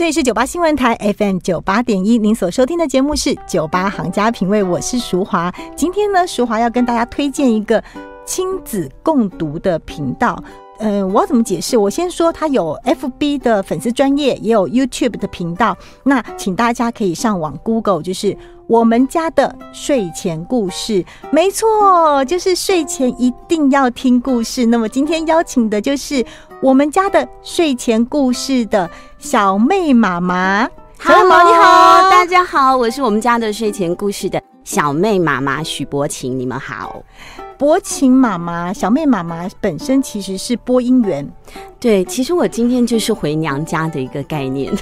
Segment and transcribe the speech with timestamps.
[0.00, 5.52] 这里是九八新闻台 FM 九八点一，您所收听的节目是《酒吧行家品味》，我是淑华。
[5.76, 7.84] 今天呢，淑华要跟大家推荐一个
[8.24, 10.42] 亲子共读的频道。
[10.78, 11.76] 嗯，我要怎么解释？
[11.76, 15.76] 我先说，它有 FB 的粉丝专业，也有 YouTube 的频道。
[16.04, 18.34] 那请大家可以上网 Google，就是
[18.66, 21.04] 我们家的睡前故事。
[21.30, 24.64] 没错，就是睡前一定要听故事。
[24.64, 26.24] 那么今天邀请的就是
[26.62, 30.66] 我们家的睡前故事的小妹妈妈。
[30.98, 37.02] 小妹妈你好，大家好，我是我们家的睡前故事的小妹妈妈许博晴，你们好。
[37.58, 41.30] 博晴妈妈、小妹妈妈本身其实是播音员，
[41.78, 44.72] 对，其实我今天就是回娘家的一个概念。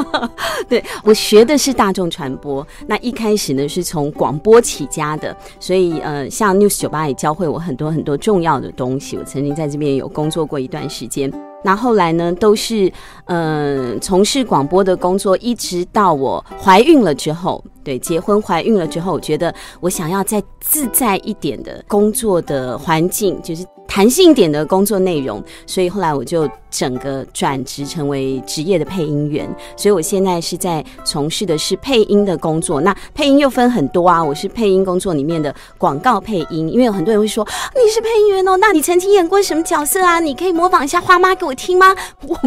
[0.68, 9.16] 对我学的是大众传播，那一开始呢是从广播起家的，所以呃，像 News 酒吧也教会我很多很多重要的东西。
[9.16, 11.32] 我曾经在这边有工作过一段时间。
[11.62, 12.92] 那后来呢，都是
[13.26, 23.64] 嗯从事广播的工作，一直到我怀孕了之后，对，结婚怀孕了之后，我觉得我想要再自在一点的工作的环境，就是。
[23.88, 29.48] 弹性点的工作内容，所以后来我就整个转职成为职业的配音员。
[29.76, 32.80] 所以我现在是在从事的是配音的工作。
[32.82, 37.44] 那配音又分很多啊，我是配音工作里面的广告配音，因为有很多人会说
[37.74, 40.20] 你是配音员哦，那你曾经演过什么角色啊？
[40.20, 41.94] 你可以模仿一下花妈给我听吗？
[42.28, 42.38] 我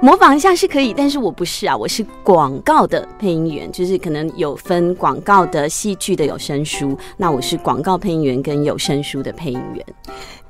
[0.00, 6.96] 模仿一下是可以，但是我不是啊，我是广告的配音员，就是可能有分广告的、戏剧的有声书。
[7.18, 9.84] 那我是广告配音员跟有声书的配音员。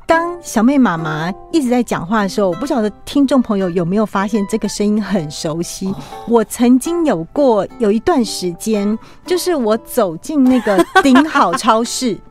[0.09, 5.95] 当小妹妈妈一直在讲话的时候，我不晓得听众朋友有没有发现这个声音很熟悉。
[6.27, 12.19] 我曾经有过有一段时间，就是我走进那个顶好超市。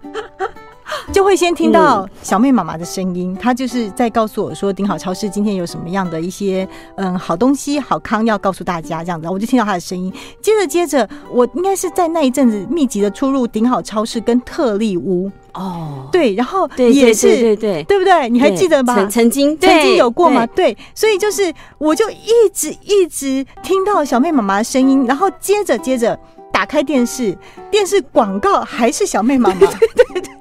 [1.17, 10.13] 就会先听到小妹妈妈的声音，她就是在告诉我说：“顶好超市今天有什么样的一些嗯好东西、好康要告诉大家。”这样子，我就听到她的声音。
[10.43, 18.29] 接着接着，我应该是在那一阵子密集的出入顶好超市跟特利屋哦，对，然后也是对对对不对？
[18.29, 18.93] 你还记得吗？
[18.93, 20.45] 曾曾经曾经有过吗？
[20.45, 26.15] 对，所以就是我就一直一直听到小妹妈妈的声音，然后接着接着
[26.53, 27.35] 打开电视，
[27.71, 29.67] 电视广告还是小妹妈妈，对
[30.13, 30.36] 对对。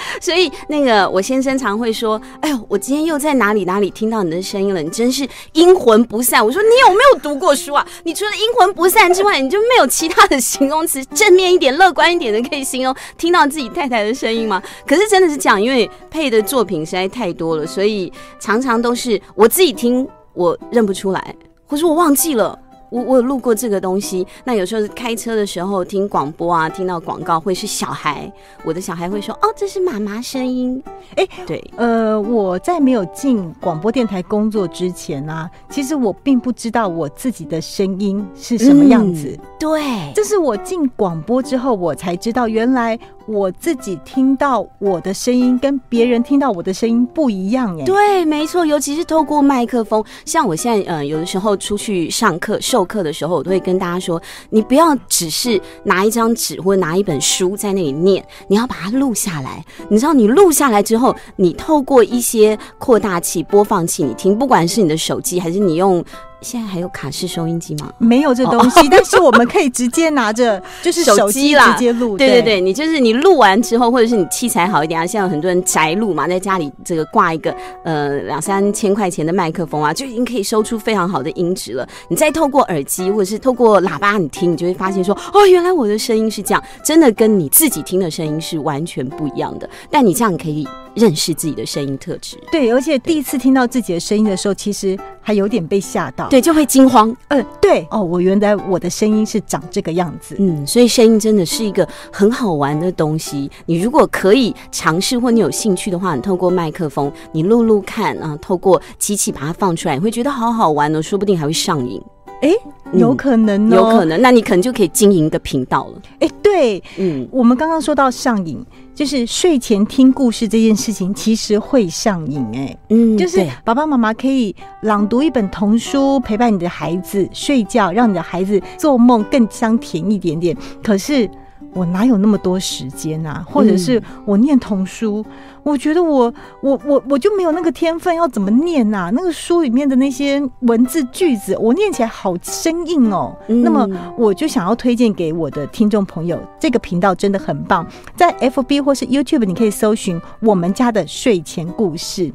[0.20, 4.82] 所以那个我先生常会说：“哎呦，我今天又在哪里哪里听到你的声音了？
[4.82, 7.86] 你真是阴魂不散。”我说：“你有没有读过书啊？
[8.04, 21.34] 你除了阴魂不散之外，你就没有其他的形容词，正面一点、乐观一点的可以形容听到自己太太的声音吗？” 可是真的是讲，因为配的作品实在太多了，所以常常都是我自己听，我认不出来，
[21.66, 22.58] 或者我忘记了。
[22.90, 28.30] 我我有录过这个东西，那有时候开车的时候听广播啊，听到广告会是小孩，
[28.64, 30.82] 我的小孩会说：“哦，这是妈妈声音。”
[31.16, 39.38] 哎，对，呃，我在没有进广播电台工作之前呢，其实我并不知道我自己的声音是什么样子。
[39.58, 42.98] 对，这是我进广播之后，我才知道原来。
[43.28, 50.02] 我自己听到我的声音跟别人听到我的声音不一样哎，对，没错，尤其是透过麦克风。
[50.24, 59.62] 像我现在，呃，有的时候出去上课授课的时候，我都会跟大家说，你不要只是拿一张纸或者拿一本书在那里念，你要把它录下来。
[59.90, 66.02] 你知道，你录下来之后，你透过一些扩大器、播放器，你听，不管是你的手机还是你用。
[66.40, 67.92] 现在还有卡式收音机吗？
[67.98, 72.16] 没有这东西，但是我们可以直接拿着， 就是手机啦，直接录。
[72.16, 77.54] 对对对，你就是你录完之后，或者是你器材好一点啊，像很多人宅录嘛，在家里这个挂一个
[77.84, 81.86] 呃两三千块钱的麦克风啊，就已经可以收出非常好的音质了。
[82.08, 89.68] 你再透过耳机或者是透过喇叭你听，你就会发现说，哦，原来我的声音是这样，真的跟你自己听的声音是完全不一样的。
[89.90, 90.66] 但你这样可以。
[90.98, 97.14] 认识自己的声音特质，对，而且第一次听到自己的声音的时候，其实还有点被吓到，对，就会惊慌。
[97.28, 103.50] 嗯，对，哦，我原来我的声音是长这个样子，嗯，所以声音真的是一个很好玩的东西。
[103.66, 112.02] 你如果可以尝试或你有兴趣的话，你透过麦克风，你录录看啊，透过机器把它放出来，你会觉得好好玩哦，说不定还会上瘾。
[112.40, 112.50] 哎，
[112.92, 116.02] 有可能，有可能，那你可能就可以经营一个频道了。
[116.20, 118.64] 哎，对，嗯，我们刚刚说到上瘾，
[118.94, 122.44] 就是睡前听故事这件事情，其实会上瘾。
[122.54, 130.56] 哎，嗯，就是爸爸妈妈可以朗读一本童书，陪伴你的孩子睡觉，让你的孩子做梦更香甜一点点。
[130.82, 131.28] 可是
[131.78, 133.44] 我哪有那么多时间啊？
[133.48, 135.24] 或者是我念童书，
[135.62, 139.10] 我觉得我我我我就没有那个天分，要怎么念啊？
[139.14, 143.36] 那个书里面的那些文字句子，我念起来好生硬哦。
[143.46, 147.86] 嗯那么我就想要推荐给我的听众朋友，这个频道真的很棒，
[148.16, 152.32] 在 FB 或是 YouTube 你可以搜寻我们家的睡前故事。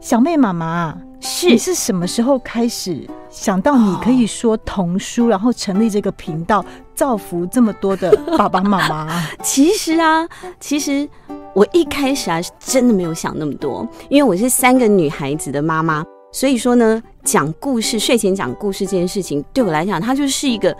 [0.00, 6.64] 小妹妈妈，是你是是什么时候开始想到你可以说童书，然后成立这个频道，
[6.94, 9.26] 造福这么多的 爸爸妈妈？
[9.42, 10.26] 其实啊，
[10.58, 11.06] 其实
[11.52, 20.74] 我一开始啊是真的没有想那么多，因为我是三个女孩子的妈妈，所以说呢，讲故事、睡前讲故事这件事情对我来讲，它就是一个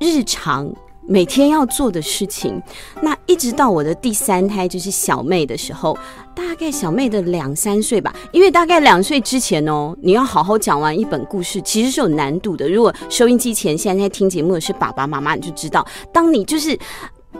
[0.00, 0.68] 日常。
[1.06, 2.62] 每天要做的事情，
[3.02, 5.98] 那一直到我的第三胎就是小妹的时候，
[6.34, 12.68] 大概小妹的两三岁吧，因为大概两岁之前哦，你要好好讲完一本故事，其实是有难度的。
[12.68, 16.78] 如果收音机前现在在听节目的是爸爸妈妈，你就知道，当你就是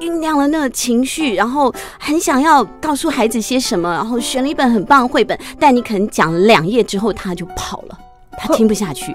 [0.01, 7.99] 酝酿了那个情绪，然后很想要告诉孩子些什么，然后选了一本很棒的绘本，但你可能讲了两页之后他就跑了，
[8.37, 9.15] 他听不下去。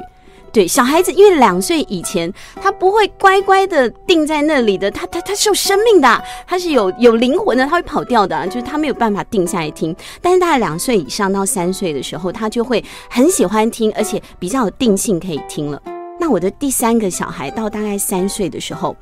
[0.56, 9.94] 对，小孩子因为两岁以前，他不会乖乖的定在那里的，他他他是有生命的，他是有有灵魂的，他会跑掉的，就是他没有办法定下来听。
[10.22, 15.82] 但是大概两岁以上到三岁的时候，他就会很喜欢听，而且比较有定性可以听了。
[16.18, 18.96] 那我的第三个小孩到大概三岁的时候，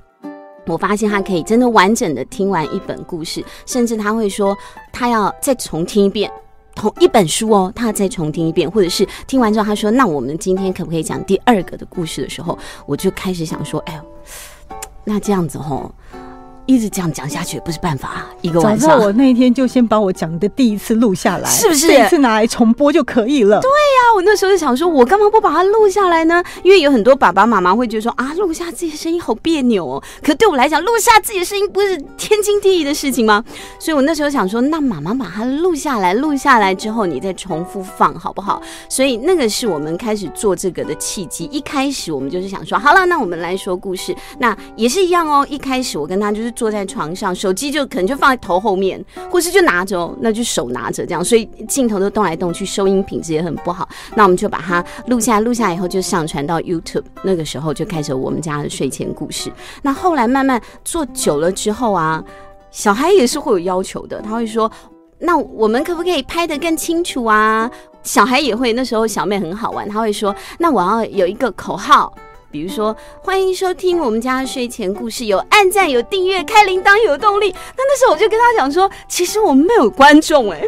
[0.65, 4.57] 我发现他可以真的完整的听完一本故事，甚至他会说
[4.91, 6.31] 他要再重听一遍。
[6.75, 14.01] 同一本书哦，他再重听一遍，或者是听完之后，他说：“那我们今天可不可以讲第二个的故事的时候，我就开始想说，哎呦，
[15.03, 15.93] 那这样子吼，
[16.65, 18.99] 一直这样讲下去也不是办法啊，一个晚上。
[18.99, 23.59] 我那一天就先把我讲的第一次录下来，是不是第一次拿来重播就可以了？
[23.61, 26.43] 对呀，我那时候就想说，我干嘛不把它录下来呢？
[26.63, 30.03] 因为有很多爸爸妈妈会觉得说啊，录下自己的声音好别扭哦。
[30.21, 33.43] 可对我来讲，录下自己的声音不是天经地义的事情吗？
[33.79, 38.61] 所以我那时候想说，那妈妈把它录下来，录下来之后你再重复放好不好？
[38.87, 41.45] 所以那个是我们开始做这个的契机。
[41.51, 44.15] 一开始我们就是想说，好了，那我们来说故事。
[44.39, 45.45] 那也是一样哦。
[45.49, 53.87] 一开始我跟他就是坐在床上，手机就可能就放在头后面，或是就拿着，那就手拿着这样，所以镜头都动来动去，收音品质也很不好。
[54.15, 57.03] 那我们就把它录下来，录下来以后就上传到 YouTube。
[57.23, 59.51] 那个时候就开始我们家的睡前故事。
[59.81, 62.23] 那后来慢慢做久了之后啊，
[62.71, 64.71] 小孩也是会有要求的，他会说
[65.19, 67.69] ：“那我们可不可以拍得更清楚啊？”
[68.03, 72.13] 小孩也会，那时候小妹很好玩，他会说：“那我要有一个口号。”
[72.53, 77.49] 比如说，欢迎收听我们家的睡前故事，有按赞、有订阅、开铃铛、有动力。
[77.49, 80.61] 那那时候我就跟他讲说，其实我们没有观众哎、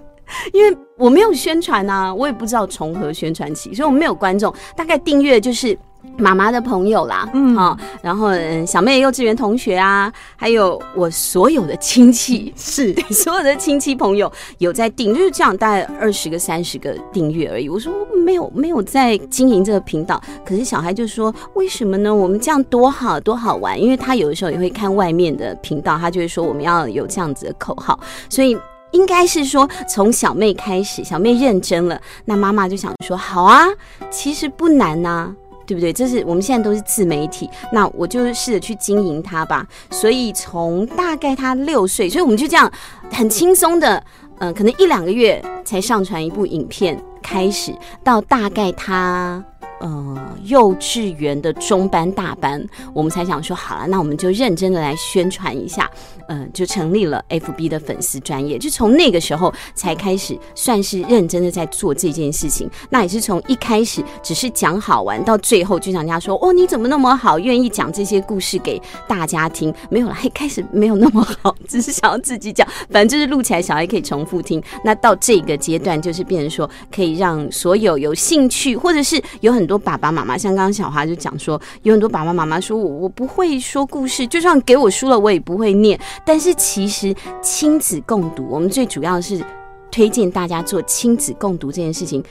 [0.54, 4.50] 因为我没有宣传啊，我也不知道从何宣传起，所以我们没有观众。
[4.74, 5.78] 大概订阅就是
[6.18, 17.68] 妈妈的朋友啦，嗯好、然后嗯，小妹幼稚园同学啊，还有我所有的亲戚， 是所有的亲戚朋友有在订，就是这样，大概二十个、三十个订阅而已。
[17.68, 17.92] 我说
[18.24, 22.14] 没有没有在经营这个频道，可是小孩就说为什么呢？
[22.14, 27.98] 我们这样多好多好玩，因为他有的时候也会看外面的频道，他就会说我们要有这样子的口号，
[28.28, 28.56] 所以。
[28.92, 33.66] 应该是说，从小妹开始，小妹认真了，那妈妈就想说，好啊，
[34.10, 35.34] 其实不难呐、
[35.66, 35.92] 对不对？
[35.92, 39.66] 这是我们现在都是自媒体，那我就试着去经营它吧。
[39.90, 42.70] 所以从大概他六岁，所以我们就这样
[43.10, 44.02] 很轻松的，
[44.38, 49.44] 嗯、可能一两个月才上传一部影片开始，到大概他。
[49.78, 55.90] 呃，幼稚园的中班、大班，我们才想说好了，那我们就认真的来宣传一下，
[56.28, 62.66] 嗯、就成立了 FB 的粉丝专业，就从那个时候才开始算是认真的在做这件事情。
[62.88, 69.74] 那也是从一开始只是讲好玩，到最后就想人家说哦，你怎么那么好，愿意讲这些故事给大家听？
[69.90, 74.62] 没有啦，一开始没有那么好，只是想要自己讲，反正就是录起来，小孩可以重复听。
[74.82, 85.98] 那到这个阶段，就是变成说可以让所有有兴趣，或者是有很多爸爸妈妈，像刚刚小华就讲说，有很多爸爸妈妈说我我不会说故事，就算给我书了，我也不会念。
[86.24, 89.42] 但是其实亲子共读，我们最主要是
[89.90, 92.22] 推荐大家做亲子共读这件事情。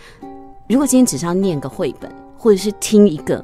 [0.67, 3.43] 如果今天只是要念个绘本，或者是听一个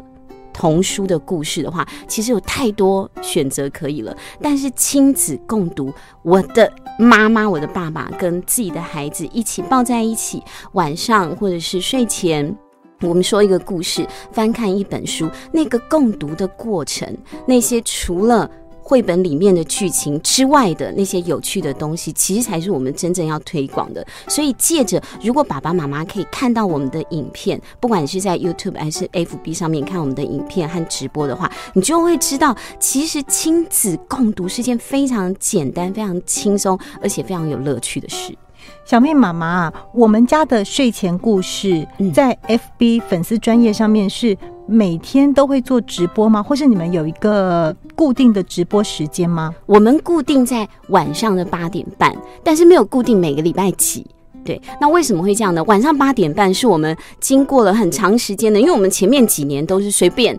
[0.61, 4.15] 童书的故事的话，其实有太多选择可以了。
[4.39, 5.91] 但是亲子共读，
[6.21, 10.39] 我的妈妈、我的爸爸跟自己的孩子一起抱在一起，
[10.73, 12.55] 晚上或者是睡前。
[13.01, 17.11] 我们说一个故事，翻看一本书，那个共读的过程，
[17.47, 18.47] 那些除了
[18.91, 24.05] 绘本里面的剧情之外的那些有趣的东西，其实才是我们真正要推广的。
[24.27, 38.35] 所以，借着如果爸爸妈妈可以看到我们的影片，不管是在 YouTube 还是 FB 上面看我们的影片和直播的话，你就会知道，其实亲子共读是件非常简单、非常轻松，而且非常有乐趣的事。
[38.85, 44.37] 小妹妈妈，我们家的睡前故事在 FB 粉丝专业上面是
[44.67, 46.41] 每天都会做直播吗？
[46.41, 49.53] 或是你们有一个固定的直播时间吗？
[49.65, 52.13] 我们固定在晚上的八点半，
[52.43, 54.05] 但是没有固定每个礼拜几。
[54.43, 55.63] 对，那为什么会这样呢？
[55.65, 60.37] 晚上八点半是我们经过了很长时间的，因为我们前面几年都是随便。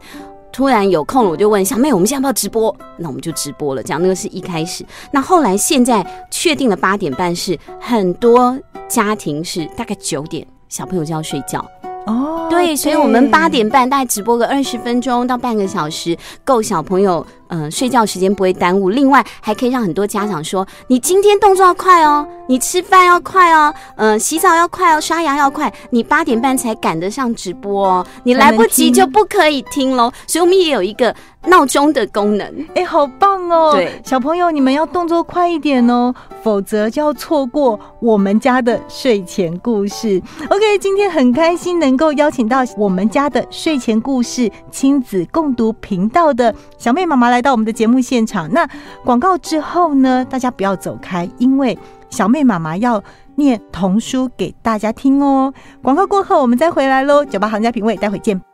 [0.53, 3.83] 突然有空了，我就问小妹：“我们现在要不要直播？”那我们就直播了。
[3.83, 4.85] 讲那个是一开始。
[5.11, 8.57] 那后来现在确定了八点半是很多
[8.87, 11.65] 家庭是大概九点，小朋友就要睡觉。
[12.07, 18.91] 哦，对，所以我们八点半大概直播个二十分钟到半个小时，够小朋友嗯睡觉时间不会耽误。
[18.91, 25.73] 另外还可以让很多家长说：“你今天动作要快哦，你吃饭要快哦，嗯，洗澡要快哦，刷牙要快。
[25.91, 31.15] 你八点半才赶得上直播哦，你来不及就不可以听喽。”所以我们也有一个。
[31.49, 33.73] 闹钟的功能，哎，好棒哦！
[33.73, 40.23] 对，小朋友，你们要动作快一点哦，否则就要错过我们家的睡前故事。
[40.49, 48.51] OK，今天很开心能够邀请到我们家的睡前故事亲子共读频道的小妹妈妈来到我们的节目现场。
[48.53, 48.67] 那
[49.05, 51.77] 广告之后呢，大家不要走开，因为
[52.09, 53.03] 小妹妈妈要
[53.35, 55.53] 念童书给大家听哦。
[55.83, 57.25] 广告过后，我们再回来喽。
[57.25, 58.52] 酒吧行家品味，待会见。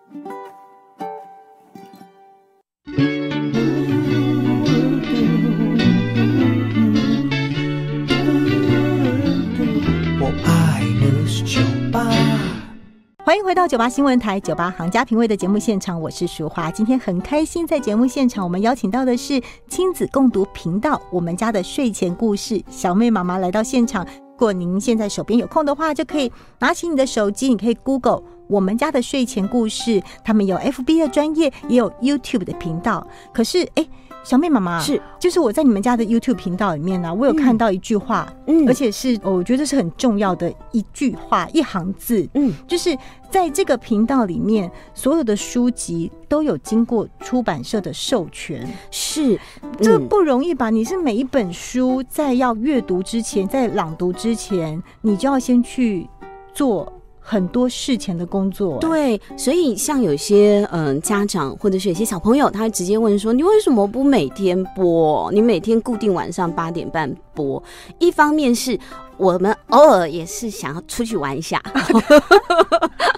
[13.29, 16.71] 欢迎回到九八新闻台《九八行家评味》的节目现场，我是淑华。
[16.71, 24.03] 今天很开心，在节目现场，我们邀请到的是亲子共读频道我们家的睡前故事小妹妈妈来到现场。
[24.07, 30.03] 如果您现在手边有空的话，就可以拿起你的手机，你可以 Google 我们家的睡前故事。
[30.25, 33.07] 他们有 FB 的专业，也有 YouTube 的频道。
[33.35, 33.87] 可是，哎。
[34.29, 42.95] 小妹妈妈是，就是我在你们家的 YouTube 频道里面呢，我有看到一句话，嗯，而且是我觉得是很重要的一句话，一行字，嗯，就是
[43.31, 49.41] 在这个频道里面，所有的书籍都有经过出版社的授权，是，
[49.81, 50.69] 这不容易吧？
[50.69, 56.07] 你是每一本书在要阅读之前，在朗读之前，你就要先去
[56.53, 56.93] 做。
[57.31, 65.31] 很多事前的工作，对，所以像有些嗯家长或者是有些小朋友，他会直接问说：“你为什么不每天播？
[65.31, 67.63] 你每天固定晚上八点半播？”
[68.01, 68.79] 一方面是
[69.19, 71.63] 我们偶尔也是想要出去玩一下，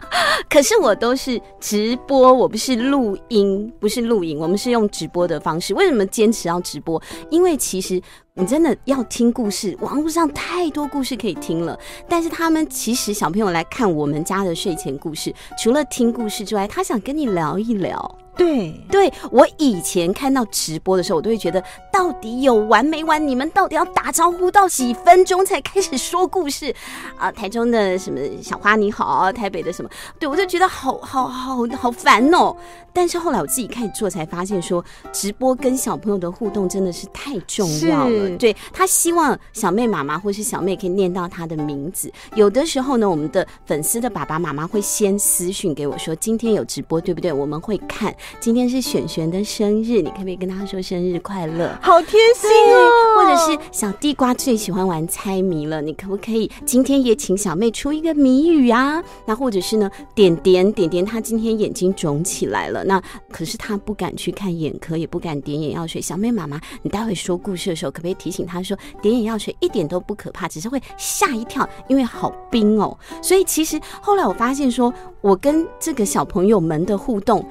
[0.50, 5.73] 可是我都是直播，我不是录音，不是录影，我们是用直播的方式。
[5.73, 7.00] 为什么坚持要直播？
[7.30, 8.02] 因为其实。
[8.35, 11.78] 你真的要听故事，网络上太多故事可以听了。
[12.09, 18.19] 但是他们其实小朋友来看我们家的睡前故事，除了听故事之外，他想跟你聊一聊。
[18.37, 23.21] 对，对我以前看到直播的时候，我都会觉得到底有完没完？
[23.27, 26.75] 你们到底要打招呼到几分钟才开始说故事
[27.19, 27.31] 啊？
[27.31, 29.91] 台中的什么小花你好，台北的什么？
[30.19, 32.57] 对我就觉得好好好好烦哦。
[32.93, 34.83] 但是后来我自己开始做，才发现说
[35.13, 38.37] 直播跟小朋友的互动真的是太重要了。
[38.37, 42.11] 对他希望小妹妈妈或是小妹可以念到他的名字。
[42.35, 47.31] 有的时候呢，我们的粉丝的爸爸妈妈会先私讯给我说今天有直播，对不对？
[47.33, 48.15] 我们会看。
[48.41, 51.79] 今天是璇璇的生日，你可不可以跟他说生日快乐？
[51.81, 53.17] 好贴心哦！
[53.17, 59.03] 或者是小地瓜最喜欢玩猜谜了，你可不可以今天也请小妹出一个谜语啊？
[59.27, 66.00] 那或者是呢，点点点点，他今天眼睛肿起来了，那可是他不敢去看眼科，也不敢点眼药水。
[66.00, 72.97] 小妹妈妈，你待会说故事的时候，可不可以提醒他说，点眼药水一点都不可怕，只是会吓一跳，因为好冰哦。
[73.23, 77.45] 所以其实后来我发现，说我跟这个小朋友们的互动。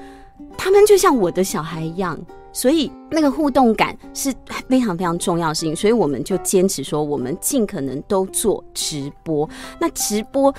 [0.62, 2.20] 他们就像我的小孩一样，
[2.52, 4.30] 所以那个互动感是
[4.68, 5.74] 非常非常重要的事情。
[5.74, 9.48] 所以我们就坚持说，我们尽可能都做直播。
[9.78, 10.54] 那直播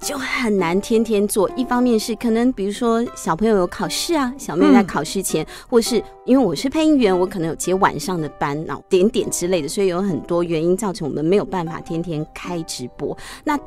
[0.00, 13.14] 就很难天天做，一方面是可能比如说小朋友有考试啊，小妹在考试前，或是因为我是配音员，我可能有接晚上的班，然后点点之类的，所以有很多原因造成我们没有办法天天开直播。
[13.44, 13.58] 那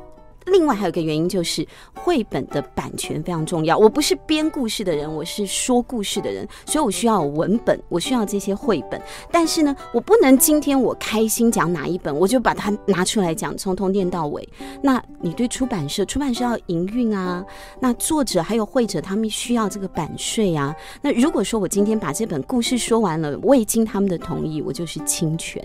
[0.50, 3.76] 另外还有一个原因就是绘本的版权非常重要。
[3.76, 9.00] 我不是编故事的人，我是说故事的人，所以我需要文本，我需要这些绘本。
[9.30, 14.48] 但是呢，我不能今天我开心讲哪一本，我就把它拿出来讲，从头念到尾。
[14.82, 17.44] 那你对出版社，出版社要营运啊，
[17.80, 20.74] 那作者还有绘者他们需要这个版税啊。
[21.02, 25.62] 那如果说我今天把这本故事说完了，未经他们的同意，我就是侵权。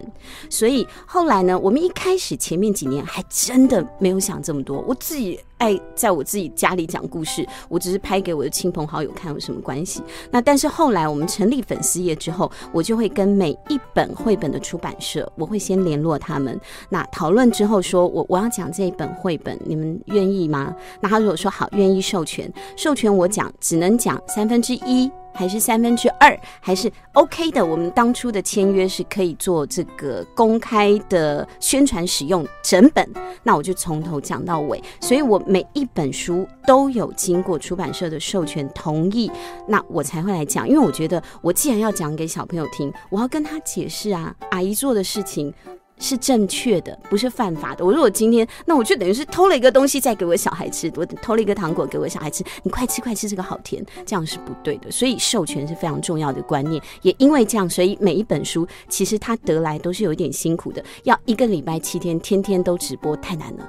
[0.49, 5.39] 所以后来呢，我们一开始前面几年还真的没有想这么多，我自己。
[5.57, 10.01] 爱在我自己家里讲故事，我只是拍给我的亲朋好友看，有什么关系？
[10.31, 16.59] 那但是后来我们成立粉丝页之后，我就会跟每一本绘本的出版社，我会先联络他们，
[16.89, 20.75] 那讨论之后说，我我要讲这一本绘本，你们愿意吗？
[21.01, 25.12] 那他如果说好，愿意授权，授权我讲，只能讲三分之一。
[25.38, 27.65] 还是三分之二，还是 OK 的。
[27.65, 33.05] 我们当初的签约是可以做这个公开的宣传使用整本，
[33.43, 34.81] 那我就从头讲到尾。
[35.01, 39.31] 所以我每一本书都有经过出版社的授权同意，
[39.67, 40.67] 那我才会来讲。
[40.67, 45.53] 因为我觉得，我既然要讲给小朋友听，我要跟他解释啊，阿姨做的事情。
[45.97, 47.85] 是正确的，不是犯法的。
[47.85, 54.91] 我如果今天，那我就等于是偷了一个东西再给我小孩吃，我偷了一个糖果给我小孩吃，你快吃快吃，这个好甜，这样是不对的。
[54.91, 63.65] 所以授权是非常重要的观念，也因为这样，所以每一本书其实它得来都是有一点辛苦的，要一个礼拜七天，天天都直播，太难了。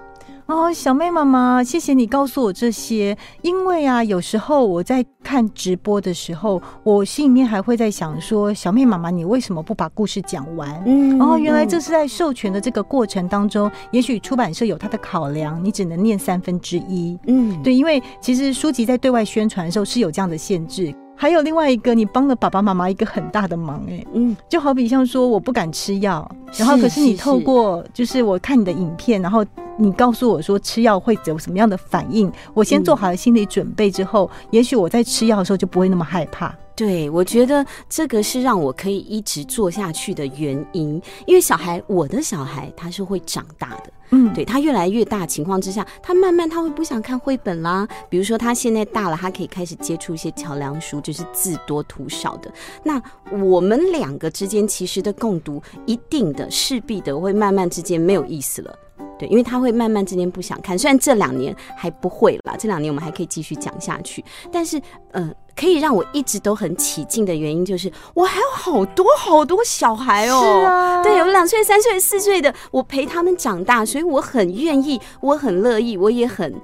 [0.46, 3.16] 哦，小妹妈妈，谢谢你告诉我这些。
[3.42, 10.80] 因为啊，有时候我在看直播的时候，我心里面还会在想说，小妹妈妈，你为什么不把故事讲完？
[10.86, 17.18] 嗯，哦，原来这是在授权的这个过程当中，也许出版社有他的考量，你只能念三分之一。
[17.26, 20.94] 嗯，对，因为其实书籍在对外宣传的时候是有这样的限制。
[21.18, 29.42] 还有另外一个，你帮了爸爸妈妈一个很大的忙，哎，嗯，就好比像说我不敢吃药，然后可是你透过就是我看你的影片，然后
[29.78, 36.54] 你告诉我说吃药会有什么样的反应，我先做好了心理准备之后，也许我在吃药的时候就不会那么害怕。
[36.74, 47.88] 对，我觉得这个是让我可以一直做下去的原因，因为小孩，我的小孩他是会长大的，嗯，对他越来越大情况之下，他慢慢他会不想看绘本啦。
[48.10, 52.52] 比如说他现在大了，他可以开始接触一些桥梁书，就是字多图少的。
[52.82, 58.78] 那我们两个之间其实的共读，一定的势必的会慢慢之间没有意思了。
[59.18, 64.80] 对，因为他会慢慢之间不想看，虽然这两年还不会啦，这两年我们还可以继续讲下去，但是，
[65.12, 76.54] 呃，可以让我一直都很起劲的原因，就是我还有好多好多小孩哦，是啊，对，有两岁、三岁、四岁的，我陪他们长大，所以我很愿意，我很乐意，我也很。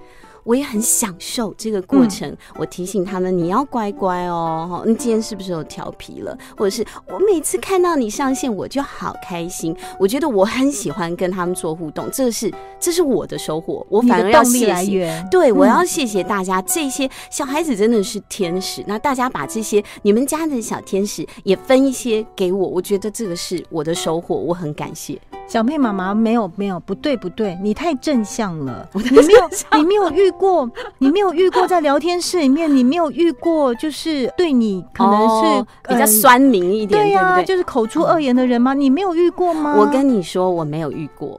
[0.44, 2.36] 我也很享受这个过程。
[2.56, 4.82] 我提醒他们，你要乖乖哦。
[4.86, 6.36] 你今天是不是有调皮了？
[6.56, 9.74] 或者是我每次看到你上线，我就好开心。
[9.98, 13.86] 我觉得我很喜欢跟他们做互动，这是这是我的收获。
[13.88, 16.60] 我反而要谢谢，对我要谢谢大家。
[16.62, 18.82] 这些小孩子真的是天使。
[18.86, 25.20] 那大家把这些你们家的小天使也分一些给我，我觉得这个是我的收获，我很感谢。
[25.52, 28.88] 小妹妈妈没有没有不对不对，你太正向了。
[28.94, 38.72] 你没有你没有遇过，你没有遇过在聊天室里面，你没有遇过就是对你可能是比较酸民一点，对呀，就是口出恶言的人吗？
[38.72, 39.76] 你没有遇过吗？
[39.76, 41.38] 我跟你说，我没有遇过。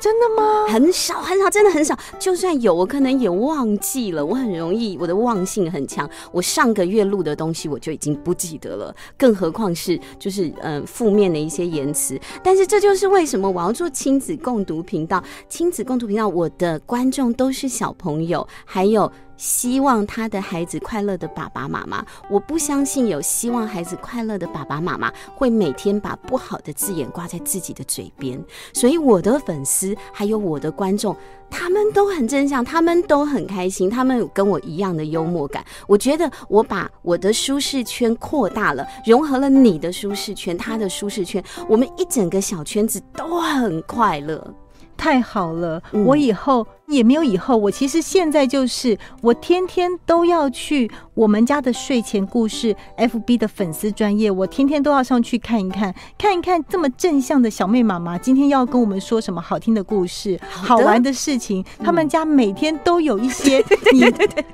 [0.00, 0.66] 真的吗？
[0.68, 1.96] 很少很少，真的很少。
[2.18, 4.24] 就算有，我可能也忘记了。
[4.24, 6.08] 我很容易，我的忘性很强。
[6.32, 12.18] 我上个月录的东西，我就已经不记得了，更何况是就是嗯负面的一些言辞。
[12.42, 15.22] 但是这就是为什么我要做亲子共读频道。
[15.48, 19.10] 亲子共读频道，我的观众都是小朋友，还有。
[19.42, 28.40] 希望他的孩子快乐的爸爸妈妈，我不相信有希望孩子快乐的爸爸妈妈会每天把不好的字眼挂在自己的嘴边。
[28.72, 31.16] 所以我的粉丝还有我的观众，
[31.50, 35.64] 他们都很正向，他们都很开心，他们跟我一样的幽默感。
[35.88, 44.54] 我觉得我把我的舒适圈扩大了，融合了你的舒适圈，他的舒适圈，我们一整个小圈子都很快乐。
[45.02, 61.64] 太好了，我以后也没有以后，我其实现在就是我天天都要去我们家的睡前故事 FB 的粉丝专业，我天天都要上去看一看，看一看这么正向的小妹妈妈今天要跟我们说什么好听的故事、好玩的事情。
[61.82, 64.44] 他们家每天都有一些， 对对对，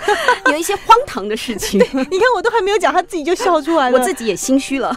[0.50, 1.78] 有一些荒唐的事情。
[1.92, 4.96] 你看我都还没有讲，他自己就笑出来了，我自己也心虚了。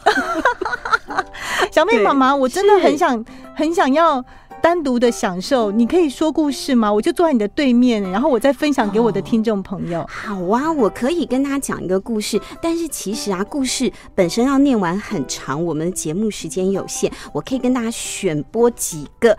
[1.69, 4.23] 小妹妈妈，我真的很想很想要。
[4.61, 6.91] 单独的享受，你可以说故事吗？
[6.91, 10.05] 我就坐在你的对面，然后我再分享给我的听众朋友。
[10.07, 19.35] 好啊，我可以跟大家讲一个故事，但是其实啊，故事本身要念完很长，我们的节目时间有限，我可以跟大家选播几个。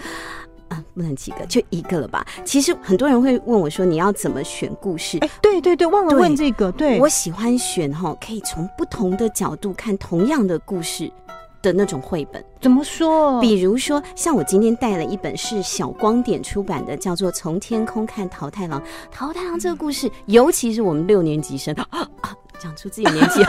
[0.68, 2.26] 啊，不能几个，就一个了吧。
[2.46, 5.18] 其实很多人会问我说，你要怎么选故事？
[5.18, 11.12] 哎，对对对，忘了问这个，对，我喜欢选哈，可以从不同的角度看同样的故事
[11.62, 12.44] 的那种绘本。
[12.60, 13.40] 怎么说？
[13.40, 18.80] 比如说，像我今天带了一本是小光点出版的，叫做《从天空看桃太郎》。
[19.10, 21.86] 桃太郎这个故事，尤其是我们六年级生啊，
[22.20, 23.42] 啊讲出自己年纪，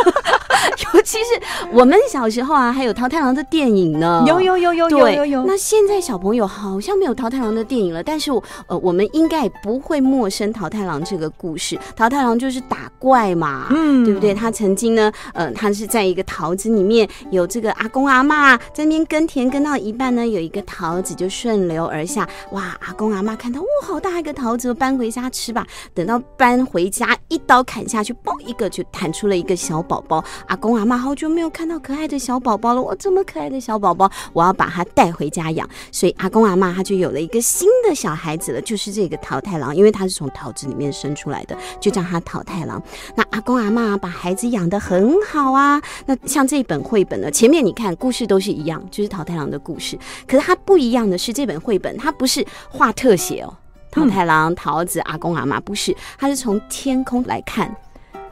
[0.94, 4.24] 尤其是我们小时候啊，还有桃太郎的电影呢。
[4.28, 11.78] 有有有有有对，有有，那现在小朋友好像没有桃太郎的电影了，但是我呃，我们应该也不会陌生桃太郎这个故事。
[11.96, 14.34] 桃太郎就是打怪嘛，嗯对不对？
[14.34, 22.76] 他曾经呢，呃，他是在一个桃子里面有这个阿公阿嬷在那边耕田，耕到一半呢，有一个桃子就顺流而下，哇！
[22.80, 25.66] 阿公阿嬷看到哇，好大一个桃子，搬回家吃吧。
[25.94, 30.24] 等到搬回家，一刀砍下去，嘣，一个就弹出了一个小宝宝。
[30.47, 35.67] 阿公阿妈好久没有看到可爱的小宝宝了，我，这么可爱的小宝宝，我要把它带回家养。
[35.91, 42.82] 所以阿公阿妈他就有了一个新的小孩子了，就是这个桃太郎，因为他是从桃子里面生出来的，就叫他桃太郎。
[43.15, 45.82] 那阿公阿妈把孩子养得很好啊。
[46.06, 49.97] 那像这本绘本呢，前面你看故事都是一样，就是桃太郎的故事。
[50.27, 53.53] 可是它不一样的是，这本绘本它不是画特写哦。
[53.91, 57.71] 桃太郎、桃子、阿公阿妈不是，他是从天空来看，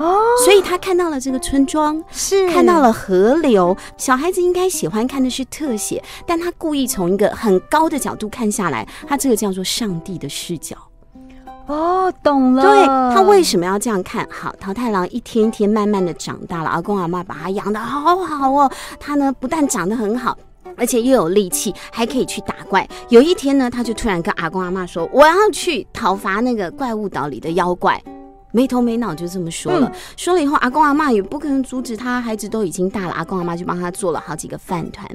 [0.01, 3.77] 哦，所以他看到了这个村庄，是看到了河流。
[3.97, 10.75] 小孩子应该喜欢看的是特写，但他故意从一个很高的角度看下来，他这个叫做上帝的视角。
[11.67, 12.63] 哦，懂了。
[12.63, 14.27] 对他为什么要这样看？
[14.31, 20.35] 好，桃太郎一天一天慢慢的长大了，阿公阿妈把他养的好好哦，他呢不但长得很好。
[20.77, 22.87] 而且又有力气，还可以去打怪。
[23.09, 28.01] 有一天呢，他就突然跟阿公阿妈说：“我要去讨伐那个怪物岛里的妖怪。”
[28.51, 29.91] 没头没脑就这么说了。
[30.15, 33.11] 说了以后，阿公阿妈也不可能阻止他，孩子都已经大了。
[33.11, 35.07] 阿公阿妈就帮他做了好几个饭团。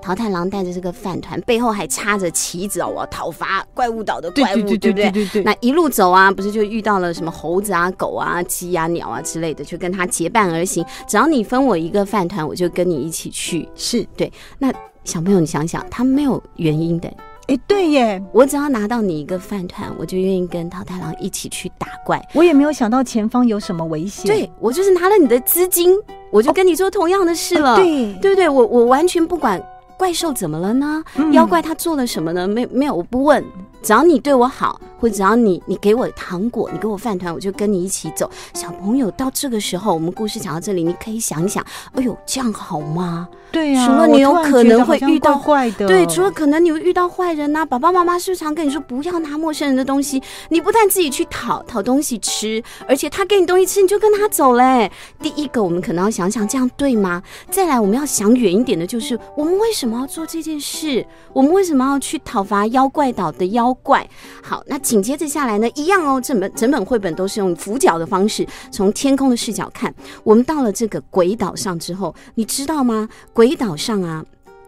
[0.00, 10.84] 桃太郎带着这个饭团，背后还插着旗子哦，我要讨伐怪物岛的怪物，对对对不对，那一路走啊，不是就遇到了什么猴子啊、狗啊、鸡啊、鸟啊之类的，就跟他结伴而行。
[11.06, 13.68] 只要你分我一个饭团，我就跟你一起去。
[13.74, 14.32] 是对。
[14.58, 14.72] 那
[15.04, 17.12] 小朋友，你想想，他没有原因的。
[17.52, 22.18] 哎，对耶，我只要拿到你一个饭团，我就愿意跟桃太郎一起去打怪。
[22.32, 24.24] 我也没有想到前方有什么危险。
[24.24, 25.94] 对我就是拿了你的资金，
[26.30, 27.74] 我就跟你做同样的事了。
[27.74, 28.48] 哦对对不对？
[28.48, 29.62] 我我完全不管
[29.98, 31.04] 怪兽怎么了呢？
[31.16, 32.48] 嗯妖怪他做了什么呢？
[32.48, 33.44] 没没有，我不问。
[33.82, 38.30] 只要你对我好，或者只要你你给我糖果，你给我饭团，我就跟你一起走。
[38.54, 43.28] 小朋友到这个时候，我们故事讲到这里，你可以想一想，哎呦，这样好吗？
[43.50, 50.22] 对呀，除了你有可能会遇到怪怪的，对，除了可能你会遇到坏人呐、爸爸妈妈是不是常跟你说不要拿陌生人的东西？
[50.50, 54.90] 你不但自己去讨讨东西吃，而且他给你东西吃，你就跟他走嘞。
[55.20, 57.20] 第一个，我们可能要想想这样对吗？
[57.50, 61.04] 再来，我们要想远一点的，就是我们为什么要做这件事？
[61.32, 64.08] 我们为什么要去讨伐妖怪岛的妖怪？
[64.42, 69.94] 好，那紧接着下来呢，一样哦，整本整本绘本都是用俯角的方式，从天空的视角看。
[70.22, 73.08] 我们到了这个鬼岛上之后，你知道吗？
[73.32, 74.22] 鬼岛上啊。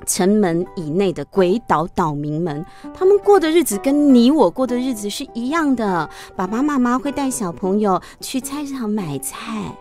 [0.07, 6.09] 城门以内的鬼岛岛民们，他们过的日子跟你我过的日子是一样的。
[6.35, 9.77] 爸爸妈妈会带小朋友去菜市场买菜。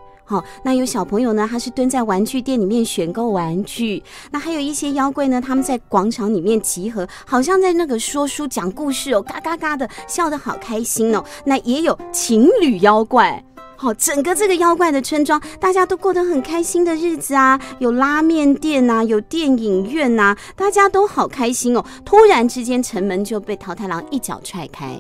[0.64, 4.02] 那有小朋友呢，他是蹲在玩具店里面选购玩具。
[4.32, 11.24] 那还有一些妖怪呢，他们在广场里面集合，好像在那个说书讲故事哦，嘎嘎嘎的笑得好开心哦。
[11.44, 13.44] 那也有情侣妖怪。
[13.84, 21.84] 好，整个这个妖怪的村庄，大家都过得很开心的日子啊，有拉面店呐、有电影院呐、大家都好开心哦。
[22.06, 24.98] 突然之间，城门就被桃太郎一脚踹开，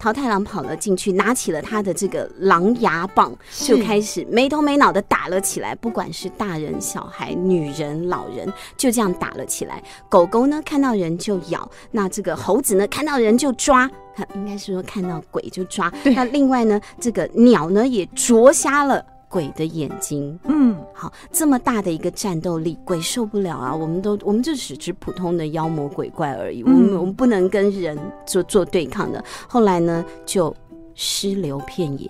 [0.00, 5.72] 桃太郎跑了进去，拿起了他的这个狼牙棒，就开始没头没脑的打了起来。
[5.72, 9.80] 不管是大人、小孩、女人、老人，就这样打了起来。
[10.08, 11.60] 狗狗呢，看到人就咬；
[11.92, 13.88] 那这个猴子呢，看到人就抓。
[14.14, 15.92] 它应该是说看到鬼就抓。
[16.04, 20.38] 那另外呢，这个鸟呢也啄瞎了鬼的眼睛。
[20.44, 23.74] 嗯，好，这么大的一个战斗力，鬼受不了啊！
[23.74, 29.22] 我们都我们就只是普通的妖魔鬼怪而已，我们嗯我们不能跟人做做对抗的。
[29.48, 30.54] 后来呢，就
[30.94, 32.08] 尸流遍野，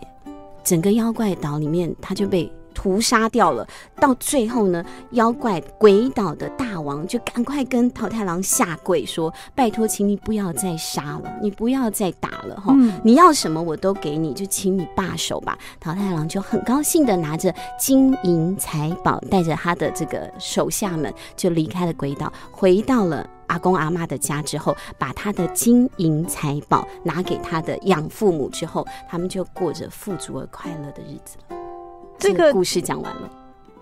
[0.63, 2.51] 整个妖怪岛里面，它就被。
[2.75, 23.27] 屠杀掉了，到最后呢，妖怪鬼岛的大王就赶快跟桃太郎下跪说：“拜托，请你不要再杀了，你不要再打了哈，嗯你要什么我都给你，就请你罢手吧。”桃太郎就很高兴的拿着金银财宝，带着他的这个手下们就离开了鬼岛，回到了。
[23.47, 31.64] 阿公阿妈的家之后，把他的金银财宝拿给他的养父母之后，他们就过着富足而快乐的日子了。
[32.19, 33.31] 这个故事讲完了，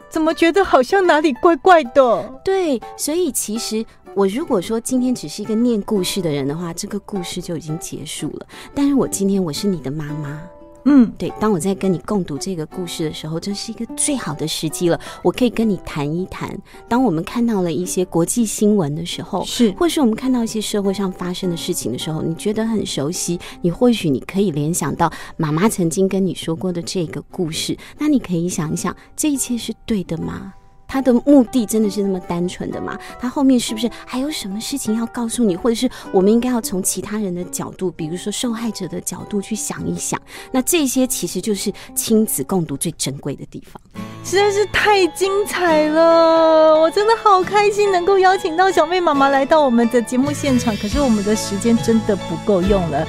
[0.08, 2.40] 怎么觉得好像哪里怪怪的？
[2.44, 8.46] 对，所以其实我如果说今天只是一个念故事的人的话，这个故事就已经结束了。
[8.74, 10.42] 但是我今天我是你的妈妈。
[10.84, 14.98] 嗯，对，当我在跟你共读这个故事的时候，这是一个最好的时机了。
[15.22, 16.56] 我可以跟你谈一谈，
[16.88, 30.52] 当我们看到了一些国际新闻的时候，是，或是我们看到一些社会上发生的事情的时候，你觉得很熟悉，你或许你可以联想到妈妈曾经跟你说过的这个故事，那你可以想一想，这一切是对的吗？
[30.92, 32.98] 他的目的真的是那么单纯的吗？
[33.18, 40.20] 他后面是不是还有什么事情要告诉你，或者是我们应该要从其他人的角度，比如说受害者的角度去想一想？
[40.50, 43.80] 那这些其实就是亲子共读最珍贵的地方，
[44.22, 46.78] 实在是太精彩了！
[46.78, 53.08] 我真的好开心能够邀请到小妹妈妈来到我们的节目现场，可是我们的时间真的不够用了。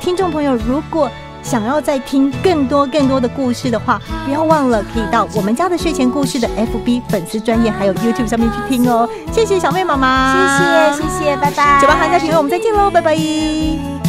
[0.00, 1.10] 听众朋友，如果
[1.42, 9.08] 想要再听更多更多的故事的话，不要忘了可以到我们家的睡前故事的 FB 粉丝专业，还有 YouTube 上面去听哦。
[9.32, 11.80] 谢谢小妹妈妈，谢谢谢谢，拜拜。
[11.80, 14.01] 九八寒假评论，我们再见喽，拜拜。